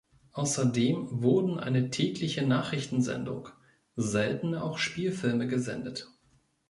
Außerdem 0.33 1.21
wurden 1.21 1.59
eine 1.59 1.91
tägliche 1.91 2.43
Nachrichtensendung, 2.43 3.49
seltener 3.95 4.63
auch 4.63 4.79
Spielfilme 4.79 5.45
gesendet. 5.47 6.09